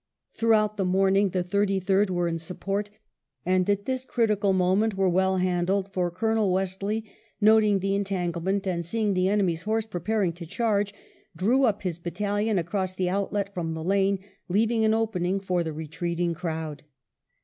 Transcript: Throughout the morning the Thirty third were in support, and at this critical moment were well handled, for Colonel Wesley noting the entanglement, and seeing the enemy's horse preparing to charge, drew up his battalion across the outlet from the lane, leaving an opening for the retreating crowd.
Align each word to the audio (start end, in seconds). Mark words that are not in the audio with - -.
Throughout 0.33 0.77
the 0.77 0.83
morning 0.83 1.29
the 1.29 1.43
Thirty 1.43 1.79
third 1.79 2.09
were 2.09 2.27
in 2.27 2.39
support, 2.39 2.89
and 3.45 3.69
at 3.69 3.85
this 3.85 4.03
critical 4.03 4.51
moment 4.51 4.95
were 4.95 5.07
well 5.07 5.37
handled, 5.37 5.93
for 5.93 6.09
Colonel 6.09 6.51
Wesley 6.51 7.05
noting 7.39 7.77
the 7.77 7.93
entanglement, 7.93 8.65
and 8.65 8.83
seeing 8.83 9.13
the 9.13 9.29
enemy's 9.29 9.61
horse 9.61 9.85
preparing 9.85 10.33
to 10.33 10.47
charge, 10.47 10.91
drew 11.37 11.65
up 11.65 11.83
his 11.83 11.99
battalion 11.99 12.57
across 12.57 12.95
the 12.95 13.11
outlet 13.11 13.53
from 13.53 13.75
the 13.75 13.83
lane, 13.83 14.17
leaving 14.49 14.83
an 14.83 14.95
opening 14.95 15.39
for 15.39 15.63
the 15.63 15.71
retreating 15.71 16.33
crowd. 16.33 16.81